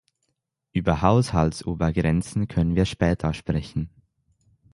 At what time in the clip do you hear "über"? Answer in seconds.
0.71-1.03